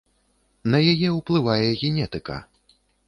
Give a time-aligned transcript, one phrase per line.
[0.71, 2.39] На яе ўплывае генетыка.